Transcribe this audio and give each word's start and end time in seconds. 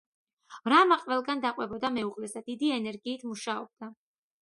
რამა 0.73 0.97
ყველგან 1.01 1.45
დაყვებოდა 1.45 1.93
მეუღლეს 1.99 2.37
და 2.41 2.45
დიდი 2.51 2.75
ენერგიით 2.81 3.31
მუშაობდა. 3.33 3.97